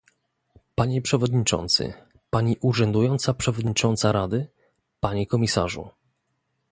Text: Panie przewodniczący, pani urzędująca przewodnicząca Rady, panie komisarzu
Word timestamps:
Panie 0.75 1.01
przewodniczący, 1.01 1.93
pani 2.29 2.57
urzędująca 2.61 3.33
przewodnicząca 3.33 4.11
Rady, 4.11 4.47
panie 4.99 5.27
komisarzu 5.27 5.89